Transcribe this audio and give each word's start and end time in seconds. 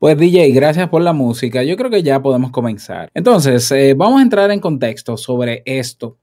Pues 0.00 0.16
DJ, 0.16 0.52
gracias 0.52 0.88
por 0.88 1.02
la 1.02 1.12
música. 1.12 1.62
Yo 1.62 1.76
creo 1.76 1.90
que 1.90 2.02
ya 2.02 2.22
podemos 2.22 2.52
comenzar. 2.52 3.10
Entonces, 3.12 3.70
eh, 3.70 3.92
vamos 3.94 4.20
a 4.20 4.22
entrar 4.22 4.50
en 4.50 4.58
contexto 4.58 5.18
sobre 5.18 5.62
esto, 5.66 6.16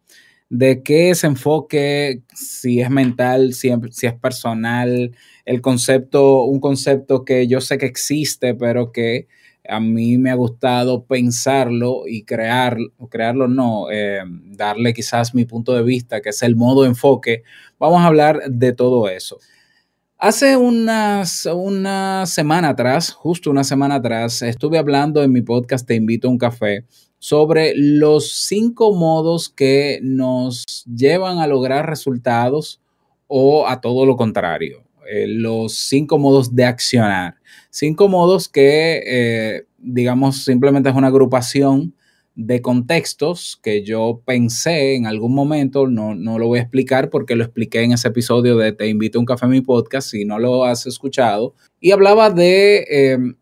de 0.50 0.82
qué 0.82 1.12
es 1.12 1.24
enfoque, 1.24 2.24
si 2.34 2.82
es 2.82 2.90
mental, 2.90 3.54
si, 3.54 3.70
es 3.70 4.14
personal, 4.16 5.16
el 5.46 5.62
concepto, 5.62 6.46
un 6.46 6.60
concepto 6.60 7.24
que 7.24 7.46
yo 7.46 7.62
sé 7.62 7.78
que 7.78 7.86
existe, 7.86 8.56
pero 8.56 8.92
que 8.92 9.28
a 9.70 9.80
mí 9.80 10.18
me 10.18 10.32
ha 10.32 10.36
gustado 10.36 11.06
pensarlo 11.06 12.08
y 12.08 12.24
crear, 12.24 12.80
crearlo 13.12 13.48
no, 13.48 13.92
eh, 13.92 14.24
darle 14.26 14.92
quizás 14.92 15.36
mi 15.36 15.46
punto 15.46 15.76
de 15.76 15.84
vista, 15.84 16.20
que 16.20 16.30
es 16.30 16.42
el 16.42 16.56
modo 16.56 16.84
enfoque. 16.84 17.44
Vamos 17.78 18.02
a 18.02 18.08
hablar 18.08 18.42
de 18.50 18.74
todo 18.74 19.08
eso. 19.08 19.38
Hace 20.20 20.58
unas, 20.58 21.46
una 21.46 22.26
semana 22.26 22.70
atrás, 22.70 23.12
justo 23.12 23.52
una 23.52 23.64
semana 23.64 23.96
atrás, 23.96 24.42
estuve 24.42 24.80
hablando 24.80 25.22
en 25.22 25.32
mi 25.32 25.44
podcast 25.44 25.88
Te 25.88 25.94
invito 25.94 26.28
a 26.28 26.32
un 26.32 26.40
café 26.40 26.86
sobre 27.20 27.74
los 27.76 28.32
cinco 28.48 28.96
modos 28.96 29.48
que 29.48 30.00
nos 30.02 30.66
llevan 30.88 31.38
a 31.38 31.46
lograr 31.46 31.88
resultados 31.88 32.82
o 33.28 33.68
a 33.68 33.80
todo 33.80 34.08
lo 34.08 34.18
contrario. 34.18 34.84
Eh, 35.08 35.28
los 35.28 35.78
cinco 35.78 36.18
modos 36.18 36.56
de 36.56 36.66
accionar. 36.66 37.36
Cinco 37.70 38.08
modos 38.08 38.50
que, 38.50 39.04
eh, 39.06 39.66
digamos, 39.78 40.44
simplemente 40.44 40.90
es 40.90 40.96
una 40.96 41.10
agrupación 41.10 41.94
de 42.38 42.62
contextos 42.62 43.60
que 43.64 43.84
yo 43.84 44.22
pensé 44.24 44.94
en 44.94 45.08
algún 45.08 45.34
momento, 45.34 45.88
no, 45.88 46.14
no, 46.14 46.38
lo 46.38 46.46
voy 46.46 46.60
a 46.60 46.62
explicar 46.62 47.10
porque 47.10 47.36
lo 47.36 47.44
expliqué 47.44 47.82
en 47.82 47.94
ese 47.94 48.10
episodio 48.10 48.56
de 48.58 48.74
Te 48.74 48.88
invito 48.88 49.18
a 49.18 49.22
un 49.22 49.26
café 49.26 49.46
en 49.46 49.54
mi 49.54 49.62
podcast, 49.62 50.12
si 50.12 50.24
no 50.24 50.38
lo 50.38 50.64
has 50.64 50.86
escuchado, 50.86 51.56
y 51.80 51.92
hablaba 51.92 52.30
de 52.30 52.86
em, 52.90 53.36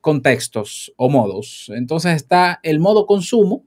contextos 0.00 0.92
o 0.96 1.08
modos. 1.08 1.70
Entonces 1.72 2.16
está 2.16 2.58
el 2.64 2.80
modo 2.80 3.06
consumo, 3.06 3.64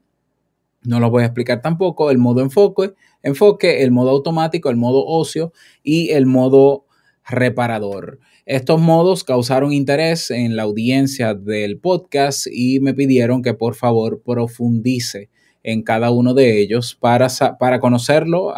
no 0.82 1.00
lo 1.00 1.08
voy 1.08 1.22
a 1.22 1.26
explicar 1.26 1.62
tampoco, 1.62 2.10
el 2.10 2.18
modo 2.18 2.42
enfoque, 2.42 2.92
enfoque, 3.22 3.84
el 3.84 3.90
modo 3.90 4.10
automático, 4.10 4.68
el 4.68 4.76
modo 4.76 5.06
ocio 5.06 5.54
y 5.82 6.10
el 6.10 6.26
modo 6.26 6.84
reparador. 7.26 8.18
Estos 8.46 8.80
modos 8.80 9.24
causaron 9.24 9.72
interés 9.72 10.30
en 10.30 10.56
la 10.56 10.64
audiencia 10.64 11.34
del 11.34 11.78
podcast 11.78 12.46
y 12.50 12.80
me 12.80 12.94
pidieron 12.94 13.42
que 13.42 13.54
por 13.54 13.74
favor 13.74 14.22
profundice 14.24 15.30
en 15.62 15.82
cada 15.82 16.10
uno 16.10 16.34
de 16.34 16.60
ellos 16.60 16.94
para, 16.94 17.28
para 17.58 17.80
conocerlo 17.80 18.52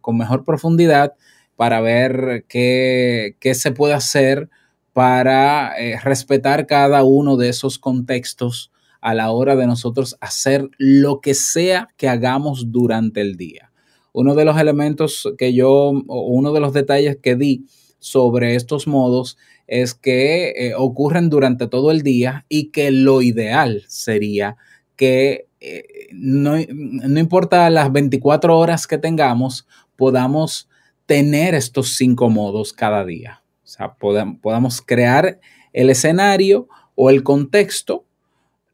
con 0.00 0.16
mejor 0.16 0.44
profundidad, 0.44 1.14
para 1.56 1.80
ver 1.80 2.44
qué, 2.48 3.34
se 3.54 3.72
puede 3.72 3.94
hacer 3.94 4.48
para 4.92 5.76
eh, 5.76 5.98
respetar 6.00 6.66
cada 6.66 7.02
uno 7.02 7.36
de 7.36 7.48
esos 7.48 7.80
contextos 7.80 8.70
a 9.00 9.12
la 9.14 9.32
hora 9.32 9.56
de 9.56 9.66
nosotros 9.66 10.16
hacer 10.20 10.70
lo 10.78 11.20
que 11.20 11.34
sea 11.34 11.88
que 11.96 12.08
hagamos 12.08 12.70
durante 12.70 13.20
el 13.20 13.36
día. 13.36 13.72
Uno 14.12 14.36
de 14.36 14.44
los 14.44 14.56
elementos 14.56 15.28
que 15.36 15.52
yo, 15.52 15.90
uno 16.06 16.52
de 16.52 16.60
los 16.60 16.72
detalles 16.72 17.18
que 17.20 17.34
di 17.34 17.66
sobre 17.98 18.54
estos 18.54 18.86
modos 18.86 19.38
es 19.66 19.94
que 19.94 20.50
eh, 20.50 20.74
ocurren 20.76 21.30
durante 21.30 21.66
todo 21.66 21.90
el 21.90 22.02
día 22.02 22.44
y 22.48 22.70
que 22.70 22.90
lo 22.90 23.22
ideal 23.22 23.84
sería 23.88 24.56
que 24.96 25.48
eh, 25.60 26.08
no, 26.12 26.58
importa 26.58 27.70
las 27.70 27.90
24 27.90 28.58
horas 28.58 28.86
que 28.86 28.98
tengamos, 28.98 29.66
podamos 29.96 30.68
tener 31.06 31.54
estos 31.54 31.96
cinco 31.96 32.28
modos 32.28 32.72
cada 32.72 33.04
día. 33.04 33.42
O 33.64 33.66
sea, 33.66 33.94
podamos 33.94 34.82
crear 34.82 35.40
el 35.72 35.88
escenario 35.90 36.68
o 36.94 37.08
el 37.08 37.22
contexto 37.22 38.04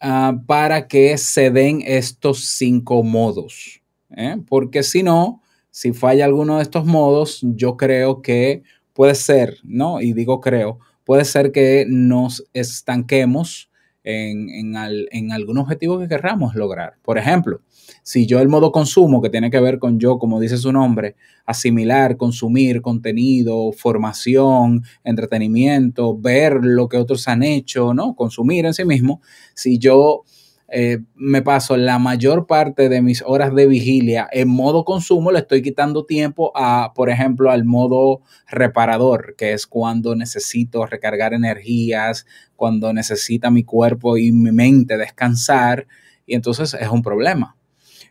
ah, 0.00 0.34
para 0.46 0.88
que 0.88 1.16
se 1.16 1.50
den 1.50 1.82
estos 1.86 2.46
cinco 2.46 3.04
modos. 3.04 3.80
¿eh? 4.16 4.36
Porque 4.48 4.82
si 4.82 5.04
no, 5.04 5.42
si 5.70 5.92
falla 5.92 6.24
alguno 6.24 6.56
de 6.56 6.64
estos 6.64 6.84
modos, 6.84 7.40
yo 7.42 7.76
creo 7.76 8.20
que 8.20 8.62
puede 8.92 9.14
ser, 9.14 9.58
¿no? 9.64 10.00
Y 10.00 10.12
digo 10.12 10.40
creo, 10.40 10.78
puede 11.04 11.24
ser 11.24 11.52
que 11.52 11.86
nos 11.88 12.44
estanquemos 12.52 13.70
en, 14.02 15.32
algún 15.32 15.58
objetivo 15.58 15.98
que 15.98 16.08
querramos 16.08 16.54
lograr. 16.54 16.94
Por 17.02 17.18
ejemplo, 17.18 17.60
si 18.02 18.26
yo 18.26 18.40
el 18.40 18.48
modo 18.48 18.72
consumo, 18.72 19.20
que 19.20 19.30
tiene 19.30 19.50
que 19.50 19.60
ver 19.60 19.78
con 19.78 19.98
yo, 19.98 20.18
como 20.18 20.40
dice 20.40 20.56
su 20.56 20.72
nombre, 20.72 21.16
asimilar, 21.44 22.16
consumir 22.16 22.80
contenido, 22.80 23.72
formación, 23.72 24.84
entretenimiento, 25.04 26.16
ver 26.16 26.58
lo 26.62 26.88
que 26.88 26.96
otros 26.96 27.28
han 27.28 27.42
hecho, 27.42 27.94
¿no? 27.94 28.14
Consumir 28.14 28.66
en 28.66 28.74
sí 28.74 28.84
mismo, 28.84 29.20
si 29.54 29.78
yo 29.78 30.24
eh, 30.72 30.98
me 31.16 31.42
paso 31.42 31.76
la 31.76 31.98
mayor 31.98 32.46
parte 32.46 32.88
de 32.88 33.02
mis 33.02 33.22
horas 33.26 33.52
de 33.52 33.66
vigilia 33.66 34.28
en 34.30 34.48
modo 34.48 34.84
consumo, 34.84 35.32
le 35.32 35.40
estoy 35.40 35.62
quitando 35.62 36.04
tiempo 36.04 36.52
a, 36.54 36.92
por 36.94 37.10
ejemplo, 37.10 37.50
al 37.50 37.64
modo 37.64 38.22
reparador, 38.48 39.34
que 39.36 39.52
es 39.52 39.66
cuando 39.66 40.14
necesito 40.14 40.86
recargar 40.86 41.34
energías, 41.34 42.24
cuando 42.54 42.92
necesita 42.92 43.50
mi 43.50 43.64
cuerpo 43.64 44.16
y 44.16 44.30
mi 44.30 44.52
mente 44.52 44.96
descansar, 44.96 45.88
y 46.24 46.36
entonces 46.36 46.74
es 46.74 46.88
un 46.88 47.02
problema. 47.02 47.56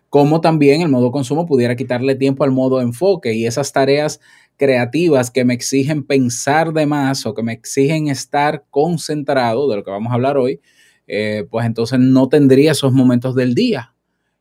Como 0.10 0.42
también 0.42 0.82
el 0.82 0.90
modo 0.90 1.12
consumo 1.12 1.46
pudiera 1.46 1.78
quitarle 1.78 2.16
tiempo 2.16 2.44
al 2.44 2.52
modo 2.52 2.82
enfoque 2.82 3.34
y 3.36 3.46
esas 3.46 3.72
tareas 3.72 4.20
creativas 4.58 5.32
que 5.32 5.46
me 5.46 5.54
exigen 5.54 6.04
pensar 6.04 6.74
de 6.74 6.86
más 6.86 7.26
o 7.26 7.34
que 7.34 7.44
me 7.44 7.54
exigen 7.54 8.10
estar 8.10 8.66
concentrado, 8.70 9.70
de 9.70 9.78
lo 9.78 9.84
que 9.86 9.92
vamos 9.92 10.12
a 10.12 10.16
hablar 10.16 10.36
hoy, 10.36 10.60
eh, 11.10 11.48
pues 11.50 11.66
entonces 11.66 12.00
no 12.00 12.30
tendría 12.30 12.72
esos 12.72 12.94
momentos 12.94 13.34
del 13.34 13.56
día. 13.56 13.96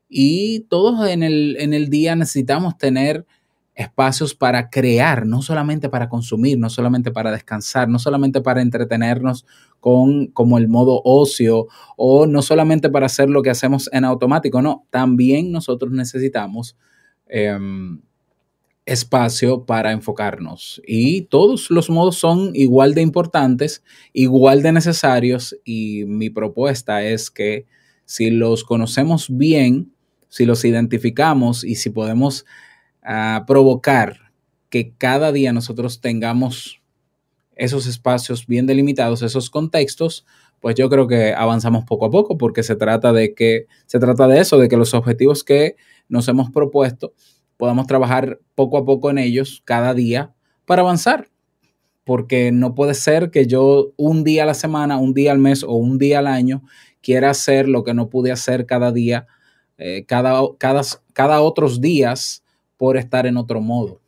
Y 0.08 0.60
todos 0.68 1.08
en 1.08 1.22
el, 1.22 1.56
en 1.58 1.72
el 1.72 1.88
día 1.88 2.14
necesitamos 2.14 2.76
tener 2.76 3.26
espacios 3.74 4.34
para 4.34 4.68
crear, 4.68 5.24
no 5.24 5.40
solamente 5.40 5.88
para 5.88 6.08
consumir, 6.08 6.58
no 6.58 6.68
solamente 6.68 7.10
para 7.10 7.30
descansar, 7.30 7.88
no 7.88 7.98
solamente 7.98 8.40
para 8.40 8.60
entretenernos 8.60 9.46
con 9.80 10.26
como 10.28 10.58
el 10.58 10.68
modo 10.68 11.00
ocio 11.04 11.68
o 11.96 12.26
no 12.26 12.42
solamente 12.42 12.90
para 12.90 13.06
hacer 13.06 13.30
lo 13.30 13.42
que 13.42 13.50
hacemos 13.50 13.88
en 13.92 14.04
automático, 14.04 14.60
no, 14.60 14.84
también 14.90 15.52
nosotros 15.52 15.92
necesitamos 15.92 16.76
em, 17.28 18.02
espacio 18.88 19.66
para 19.66 19.93
enfocarnos. 19.93 20.81
Y 20.87 21.22
todos 21.22 21.71
los 21.71 21.91
modos 21.91 22.16
son 22.16 22.53
igual 22.54 22.94
de 22.94 23.03
importantes, 23.03 23.84
igual 24.15 24.62
de 24.62 24.72
necesarios 24.72 25.56
y 25.62 26.04
mi 26.06 26.31
propuesta 26.31 27.04
es 27.04 27.31
que 27.31 27.66
si 28.06 28.31
los 28.31 28.65
conocemos 28.65 29.28
bien, 29.28 29.93
si 30.31 30.47
los 30.47 30.65
identificamos 30.65 31.65
y 31.65 31.75
si 31.75 31.91
podemos 31.91 32.47
ah, 33.03 33.44
provocar 33.47 34.32
que 34.71 34.94
cada 34.97 35.32
día 35.32 35.53
nosotros 35.53 36.00
tengamos 36.00 36.81
esos 37.56 37.87
espacios 37.87 38.47
bien 38.47 38.66
delimitados, 38.66 39.21
esos 39.21 39.50
contextos, 39.50 40.25
pues 40.60 40.77
yo 40.77 40.88
creo 40.88 41.06
que 41.06 41.34
avanzamos 41.34 41.84
poco 41.84 42.06
a 42.06 42.10
poco 42.10 42.38
porque 42.38 42.62
se 42.62 42.75
trata 42.75 43.12
de 43.12 43.34
que 43.34 43.66
se 43.84 43.98
trata 43.98 44.27
de 44.27 44.41
eso, 44.41 44.56
de 44.56 44.69
que 44.69 44.78
los 44.78 44.94
objetivos 44.94 45.44
que 45.44 45.77
nos 46.09 46.27
hemos 46.28 46.50
propuesto 46.50 47.12
podamos 47.58 47.86
trabajar 47.86 48.41
poco 48.54 48.78
a 48.78 48.86
poco 48.86 49.10
en 49.10 49.19
ellos 49.19 49.60
cada 49.66 49.92
día 49.92 50.32
para 50.64 50.80
avanzar. 50.80 51.28
Porque 52.04 52.50
no 52.52 52.74
puede 52.74 52.94
ser 52.94 53.30
que 53.30 53.46
yo 53.46 53.92
un 53.98 54.24
día 54.24 54.44
a 54.44 54.46
la 54.46 54.54
semana, 54.54 54.96
un 54.96 55.12
día 55.12 55.32
al 55.32 55.38
mes 55.38 55.62
o 55.62 55.72
un 55.72 55.98
día 55.98 56.20
al 56.20 56.26
año 56.26 56.62
quiera 57.02 57.28
hacer 57.28 57.68
lo 57.68 57.84
que 57.84 57.92
no 57.92 58.08
pude 58.08 58.32
hacer 58.32 58.64
cada 58.64 58.92
día, 58.92 59.26
eh, 59.76 60.06
cada, 60.06 60.41
cada, 60.56 60.80
cada 61.12 61.42
otros 61.42 61.82
días 61.82 62.42
por 62.78 62.97
estar 62.97 63.26
en 63.26 63.36
otro 63.36 63.60
modo. 63.60 64.00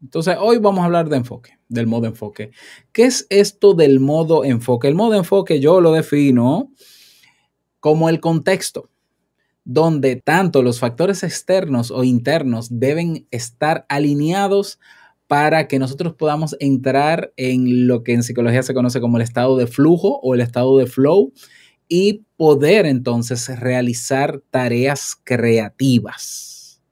Entonces, 0.00 0.36
hoy 0.40 0.58
vamos 0.58 0.82
a 0.82 0.84
hablar 0.84 1.08
de 1.08 1.16
enfoque, 1.16 1.58
del 1.68 1.88
modo 1.88 2.06
enfoque. 2.06 2.52
¿Qué 2.92 3.04
es 3.04 3.26
esto 3.28 3.74
del 3.74 3.98
modo 3.98 4.44
enfoque? 4.44 4.86
El 4.86 4.94
modo 4.94 5.14
enfoque 5.14 5.58
yo 5.58 5.80
lo 5.80 5.92
defino 5.92 6.70
como 7.80 8.08
el 8.08 8.20
contexto 8.20 8.88
donde 9.64 10.16
tanto 10.16 10.62
los 10.62 10.80
factores 10.80 11.22
externos 11.22 11.90
o 11.90 12.04
internos 12.04 12.68
deben 12.70 13.26
estar 13.30 13.86
alineados 13.88 14.78
para 15.26 15.68
que 15.68 15.78
nosotros 15.78 16.14
podamos 16.14 16.56
entrar 16.58 17.32
en 17.36 17.86
lo 17.86 18.02
que 18.02 18.14
en 18.14 18.22
psicología 18.24 18.62
se 18.64 18.74
conoce 18.74 19.00
como 19.00 19.16
el 19.16 19.22
estado 19.22 19.56
de 19.56 19.68
flujo 19.68 20.18
o 20.22 20.34
el 20.34 20.40
estado 20.40 20.76
de 20.76 20.86
flow 20.86 21.32
y 21.88 22.24
poder 22.36 22.86
entonces 22.86 23.48
realizar 23.60 24.42
tareas 24.50 25.16
creativas. 25.22 26.82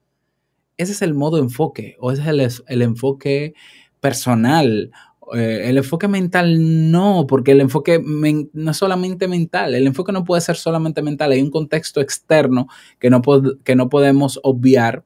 Ese 0.76 0.92
es 0.92 1.02
el 1.02 1.14
modo 1.14 1.38
enfoque 1.38 1.96
o 1.98 2.12
ese 2.12 2.22
es 2.22 2.28
el, 2.28 2.64
el 2.68 2.82
enfoque 2.82 3.54
personal 4.00 4.92
eh, 5.34 5.68
el 5.68 5.78
enfoque 5.78 6.08
mental 6.08 6.90
no, 6.90 7.26
porque 7.26 7.52
el 7.52 7.60
enfoque 7.60 8.00
no 8.04 8.70
es 8.70 8.76
solamente 8.76 9.28
mental, 9.28 9.74
el 9.74 9.86
enfoque 9.86 10.12
no 10.12 10.24
puede 10.24 10.40
ser 10.40 10.56
solamente 10.56 11.02
mental, 11.02 11.32
hay 11.32 11.42
un 11.42 11.50
contexto 11.50 12.00
externo 12.00 12.68
que 12.98 13.10
no, 13.10 13.20
que 13.64 13.76
no 13.76 13.88
podemos 13.88 14.40
obviar 14.42 15.04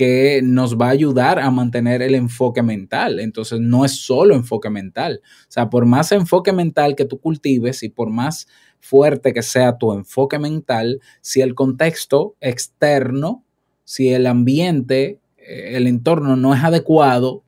que 0.00 0.40
nos 0.42 0.78
va 0.78 0.86
a 0.86 0.92
ayudar 0.92 1.38
a 1.38 1.50
mantener 1.50 2.00
el 2.00 2.14
enfoque 2.14 2.62
mental. 2.62 3.20
Entonces, 3.20 3.60
no 3.60 3.84
es 3.84 4.00
solo 4.00 4.34
enfoque 4.34 4.70
mental. 4.70 5.20
O 5.22 5.46
sea, 5.48 5.68
por 5.68 5.84
más 5.84 6.10
enfoque 6.12 6.54
mental 6.54 6.96
que 6.96 7.04
tú 7.04 7.20
cultives 7.20 7.82
y 7.82 7.90
por 7.90 8.08
más 8.08 8.48
fuerte 8.80 9.34
que 9.34 9.42
sea 9.42 9.76
tu 9.76 9.92
enfoque 9.92 10.38
mental, 10.38 11.02
si 11.20 11.42
el 11.42 11.54
contexto 11.54 12.34
externo, 12.40 13.44
si 13.84 14.08
el 14.08 14.26
ambiente, 14.26 15.20
eh, 15.36 15.76
el 15.76 15.86
entorno 15.86 16.34
no 16.34 16.54
es 16.54 16.64
adecuado, 16.64 17.44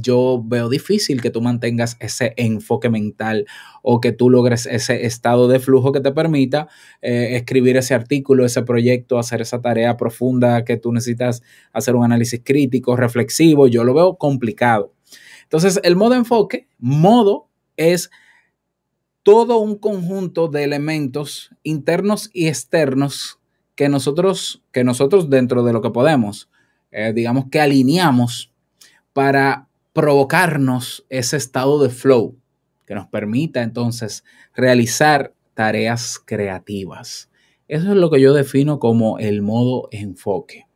yo 0.00 0.42
veo 0.44 0.68
difícil 0.68 1.20
que 1.20 1.30
tú 1.30 1.40
mantengas 1.42 1.96
ese 2.00 2.34
enfoque 2.36 2.90
mental 2.90 3.46
o 3.82 4.00
que 4.00 4.12
tú 4.12 4.30
logres 4.30 4.66
ese 4.66 5.06
estado 5.06 5.48
de 5.48 5.60
flujo 5.60 5.92
que 5.92 6.00
te 6.00 6.12
permita 6.12 6.68
eh, 7.02 7.36
escribir 7.36 7.76
ese 7.76 7.94
artículo, 7.94 8.44
ese 8.44 8.62
proyecto, 8.62 9.18
hacer 9.18 9.40
esa 9.40 9.60
tarea 9.60 9.96
profunda 9.96 10.64
que 10.64 10.76
tú 10.76 10.92
necesitas 10.92 11.42
hacer 11.72 11.96
un 11.96 12.04
análisis 12.04 12.40
crítico, 12.44 12.96
reflexivo. 12.96 13.66
Yo 13.66 13.84
lo 13.84 13.94
veo 13.94 14.16
complicado. 14.16 14.92
Entonces, 15.42 15.80
el 15.82 15.96
modo 15.96 16.14
enfoque, 16.14 16.68
modo 16.78 17.48
es 17.76 18.10
todo 19.22 19.58
un 19.58 19.76
conjunto 19.76 20.48
de 20.48 20.64
elementos 20.64 21.50
internos 21.62 22.30
y 22.32 22.48
externos 22.48 23.38
que 23.74 23.88
nosotros, 23.88 24.62
que 24.72 24.84
nosotros 24.84 25.30
dentro 25.30 25.62
de 25.62 25.72
lo 25.72 25.82
que 25.82 25.90
podemos, 25.90 26.48
eh, 26.90 27.12
digamos 27.14 27.46
que 27.50 27.60
alineamos 27.60 28.52
para 29.12 29.67
provocarnos 29.98 31.04
ese 31.08 31.36
estado 31.36 31.82
de 31.82 31.90
flow 31.90 32.38
que 32.86 32.94
nos 32.94 33.08
permita 33.08 33.64
entonces 33.64 34.22
realizar 34.54 35.34
tareas 35.54 36.20
creativas. 36.24 37.28
Eso 37.66 37.90
es 37.90 37.96
lo 37.96 38.08
que 38.08 38.20
yo 38.20 38.32
defino 38.32 38.78
como 38.78 39.18
el 39.18 39.42
modo 39.42 39.88
enfoque. 39.90 40.68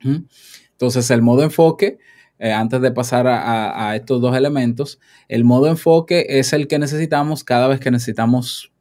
Entonces, 0.00 1.10
el 1.10 1.20
modo 1.20 1.42
enfoque, 1.42 1.98
eh, 2.38 2.50
antes 2.50 2.80
de 2.80 2.90
pasar 2.90 3.26
a, 3.28 3.94
estos 3.96 4.18
dos 4.22 4.34
elementos, 4.34 4.98
el 5.28 5.44
modo 5.44 5.66
enfoque 5.66 6.24
es 6.30 6.54
el 6.54 6.68
que 6.68 6.78
necesitamos 6.78 7.44
cada 7.44 7.68
vez 7.68 7.80
que 7.80 7.90
necesitamos 7.90 8.72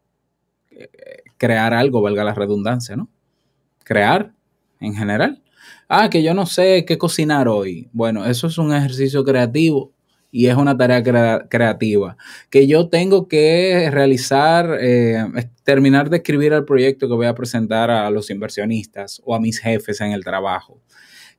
eh, 0.71 0.87
crear 1.35 1.73
algo, 1.73 2.01
valga 2.01 2.23
la 2.23 2.33
redundancia, 2.33 2.95
¿no? 2.95 3.09
Crear 3.83 4.33
en 4.79 4.95
general. 4.95 5.43
Ah, 5.89 6.09
que 6.09 6.21
yo 6.21 6.33
no 6.33 6.45
sé 6.45 6.83
qué 6.85 6.97
cocinar 6.97 7.47
hoy. 7.47 7.87
Bueno, 7.93 8.25
eso 8.25 8.47
es 8.47 8.57
un 8.57 8.73
ejercicio 8.73 9.23
creativo 9.23 9.93
y 10.31 10.47
es 10.47 10.55
una 10.57 10.75
tarea 10.77 11.01
creativa. 11.47 12.17
Que 12.49 12.67
yo 12.67 12.89
tengo 12.89 13.29
que 13.29 13.89
realizar, 13.89 14.77
eh, 14.81 15.23
terminar 15.63 16.09
de 16.09 16.17
escribir 16.17 16.51
el 16.51 16.65
proyecto 16.65 17.07
que 17.07 17.13
voy 17.13 17.27
a 17.27 17.35
presentar 17.35 17.89
a 17.89 18.09
los 18.11 18.29
inversionistas 18.29 19.21
o 19.23 19.33
a 19.33 19.39
mis 19.39 19.59
jefes 19.59 20.01
en 20.01 20.11
el 20.11 20.25
trabajo. 20.25 20.81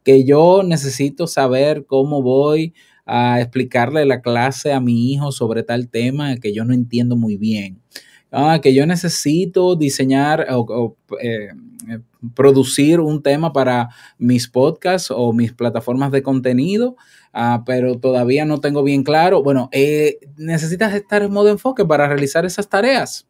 Que 0.05 0.25
yo 0.25 0.63
necesito 0.65 1.27
saber 1.27 1.85
cómo 1.87 2.23
voy 2.23 2.75
a 3.05 3.41
explicarle 3.41 4.07
la 4.07 4.23
clase 4.23 4.73
a 4.73 4.81
mi 4.81 5.13
hijo 5.13 5.31
sobre 5.33 5.63
tal 5.63 5.89
tema 5.91 6.37
que 6.37 6.55
yo 6.55 6.65
no 6.65 6.73
entiendo 6.75 7.17
muy 7.17 7.37
bien. 7.37 7.83
Ah, 8.31 8.61
que 8.63 8.75
yo 8.75 8.85
necesito 8.87 9.75
diseñar 9.75 10.47
o, 10.51 10.97
eh, 11.21 11.49
eh, 11.89 12.01
producir 12.35 13.01
un 13.01 13.23
tema 13.23 13.55
para 13.55 13.89
mis 14.19 14.49
podcasts 14.49 15.11
o 15.11 15.33
mis 15.33 15.53
plataformas 15.55 16.13
de 16.13 16.23
contenido, 16.23 16.97
ah, 17.33 17.63
pero 17.65 17.99
todavía 17.99 18.45
no 18.45 18.61
tengo 18.61 18.83
bien 18.83 19.03
claro. 19.03 19.43
Bueno, 19.43 19.71
eh, 19.73 20.19
necesitas 20.37 20.95
estar 20.95 21.23
en 21.23 21.33
modo 21.33 21.49
enfoque 21.49 21.87
para 21.87 22.07
realizar 22.07 22.45
esas 22.45 22.69
tareas. 22.69 23.27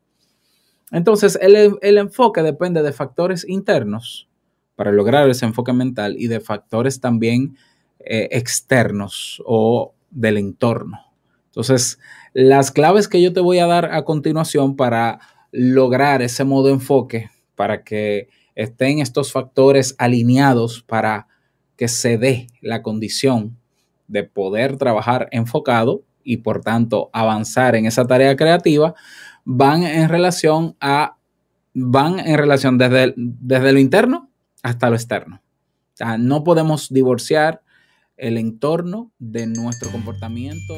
Entonces, 0.91 1.39
el, 1.41 1.77
el 1.81 1.99
enfoque 1.99 2.43
depende 2.43 2.83
de 2.83 2.93
factores 2.93 3.49
internos 3.49 4.29
para 4.75 4.91
lograr 4.91 5.29
ese 5.31 5.45
enfoque 5.47 5.73
mental 5.73 6.17
y 6.19 6.27
de 6.27 6.41
factores 6.41 7.01
también 7.01 7.57
externos 8.01 9.43
o 9.45 9.93
del 10.11 10.39
entorno. 10.39 11.08
Entonces, 11.49 11.99
las 12.33 12.71
claves 12.71 13.09
que 13.09 13.21
yo 13.21 13.33
te 13.33 13.41
voy 13.41 13.59
a 13.59 13.67
dar 13.67 13.93
a 13.93 14.05
continuación 14.05 14.77
para 14.77 15.21
lograr 15.51 16.23
ese 16.23 16.45
modo 16.45 16.71
enfoque, 16.71 17.31
para 17.55 17.83
que 17.83 18.29
estén 18.55 18.99
estos 18.99 19.33
factores 19.33 19.95
alineados 19.99 20.83
para 20.83 21.29
que 21.77 21.89
se 21.89 22.19
dé 22.19 22.49
la 22.61 22.83
condición 22.83 23.57
de 24.09 24.25
poder 24.25 24.77
trabajar 24.77 25.29
enfocado 25.31 26.03
y 26.25 26.39
por 26.39 26.61
tanto 26.63 27.09
avanzar 27.13 27.77
en 27.77 27.87
esa 27.87 28.07
tarea 28.07 28.37
creativa, 28.37 28.95
van 29.45 29.85
en 29.85 30.09
relación 30.09 30.77
a 30.81 31.17
van 31.73 32.19
en 32.19 32.37
relación 32.37 32.77
desde, 32.77 33.15
desde 33.17 33.73
lo 33.73 33.79
interno 33.79 34.31
hasta 34.63 34.91
lo 34.91 34.97
externo. 34.97 35.41
no 36.19 36.43
podemos 36.43 36.89
divorciar 36.93 37.63
el 38.19 38.37
entorno 38.37 39.13
de 39.19 39.47
nuestro 39.47 39.91
comportamiento. 39.91 40.75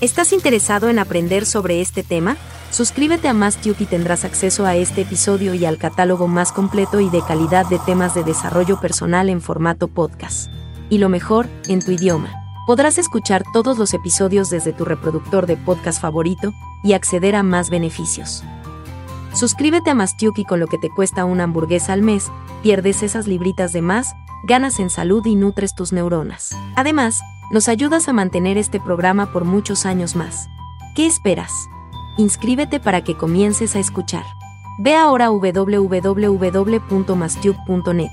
¿Estás 0.00 0.32
interesado 0.32 0.88
en 0.88 0.98
aprender 0.98 1.44
sobre 1.44 1.80
este 1.80 2.02
tema? 2.02 2.36
Suscríbete 2.70 3.28
a 3.28 3.34
MassTube 3.34 3.76
y 3.80 3.84
tendrás 3.84 4.24
acceso 4.24 4.64
a 4.64 4.76
este 4.76 5.02
episodio 5.02 5.54
y 5.54 5.64
al 5.66 5.76
catálogo 5.76 6.26
más 6.26 6.52
completo 6.52 7.00
y 7.00 7.10
de 7.10 7.20
calidad 7.20 7.66
de 7.66 7.78
temas 7.80 8.14
de 8.14 8.24
desarrollo 8.24 8.80
personal 8.80 9.28
en 9.28 9.42
formato 9.42 9.88
podcast. 9.88 10.50
Y 10.88 10.98
lo 10.98 11.08
mejor, 11.08 11.46
en 11.68 11.80
tu 11.80 11.90
idioma. 11.90 12.32
Podrás 12.66 12.98
escuchar 12.98 13.42
todos 13.52 13.76
los 13.78 13.92
episodios 13.92 14.48
desde 14.48 14.72
tu 14.72 14.84
reproductor 14.84 15.46
de 15.46 15.56
podcast 15.56 16.00
favorito 16.00 16.52
y 16.82 16.94
acceder 16.94 17.34
a 17.34 17.42
más 17.42 17.68
beneficios. 17.68 18.42
Suscríbete 19.34 19.90
a 19.90 19.94
Mastiuki 19.94 20.44
con 20.44 20.60
lo 20.60 20.66
que 20.66 20.78
te 20.78 20.88
cuesta 20.88 21.24
una 21.24 21.44
hamburguesa 21.44 21.92
al 21.92 22.02
mes, 22.02 22.30
pierdes 22.62 23.02
esas 23.02 23.26
libritas 23.26 23.72
de 23.72 23.82
más, 23.82 24.14
ganas 24.44 24.80
en 24.80 24.90
salud 24.90 25.24
y 25.26 25.36
nutres 25.36 25.74
tus 25.74 25.92
neuronas. 25.92 26.56
Además, 26.76 27.20
nos 27.50 27.68
ayudas 27.68 28.08
a 28.08 28.12
mantener 28.12 28.58
este 28.58 28.80
programa 28.80 29.32
por 29.32 29.44
muchos 29.44 29.86
años 29.86 30.16
más. 30.16 30.48
¿Qué 30.94 31.06
esperas? 31.06 31.52
Inscríbete 32.16 32.80
para 32.80 33.02
que 33.02 33.16
comiences 33.16 33.76
a 33.76 33.78
escuchar. 33.78 34.24
Ve 34.78 34.94
ahora 34.94 35.30
www.mastube.net. 35.30 38.10